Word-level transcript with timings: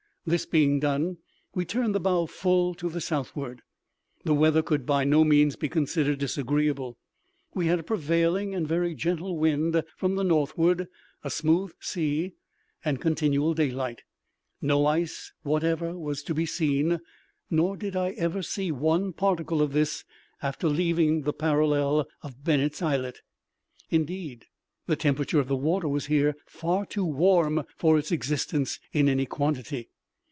This 0.23 0.45
being 0.45 0.79
done, 0.79 1.17
we 1.55 1.65
turned 1.65 1.95
the 1.95 1.99
bow 1.99 2.27
full 2.27 2.75
to 2.75 2.89
the 2.89 3.01
southward. 3.01 3.63
The 4.23 4.35
weather 4.35 4.61
could 4.61 4.85
by 4.85 5.03
no 5.03 5.23
means 5.23 5.55
be 5.55 5.67
considered 5.67 6.19
disagreeable. 6.19 6.99
We 7.55 7.65
had 7.65 7.79
a 7.79 7.83
prevailing 7.83 8.53
and 8.53 8.67
very 8.67 8.93
gentle 8.93 9.35
wind 9.39 9.81
from 9.97 10.13
the 10.17 10.23
northward, 10.23 10.85
a 11.23 11.31
smooth 11.31 11.71
sea, 11.79 12.33
and 12.85 13.01
continual 13.01 13.55
daylight. 13.55 14.03
No 14.61 14.85
ice 14.85 15.33
whatever 15.41 15.97
was 15.97 16.21
to 16.25 16.35
be 16.35 16.45
seen; 16.45 16.99
_nor 17.51 17.75
did 17.75 17.95
I 17.95 18.11
ever 18.11 18.43
see 18.43 18.71
one 18.71 19.13
particle 19.13 19.59
of 19.59 19.73
this 19.73 20.03
after 20.39 20.69
leaving 20.69 21.23
the 21.23 21.33
parallel 21.33 22.07
of 22.21 22.43
Bennet's 22.43 22.79
Islet._Indeed, 22.83 24.45
the 24.85 24.95
temperature 24.95 25.39
of 25.39 25.47
the 25.47 25.55
water 25.57 25.87
was 25.87 26.05
here 26.05 26.35
far 26.45 26.85
too 26.85 27.05
warm 27.05 27.63
for 27.75 27.97
its 27.97 28.11
existence 28.11 28.79
in 28.93 29.09
any 29.09 29.25
quantity. 29.25 29.87